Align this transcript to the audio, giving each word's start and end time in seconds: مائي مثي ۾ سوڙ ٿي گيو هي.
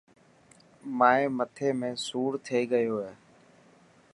مائي 0.97 1.23
مثي 1.37 1.69
۾ 1.81 1.89
سوڙ 2.05 2.29
ٿي 2.45 2.59
گيو 2.71 2.95
هي. 3.03 3.13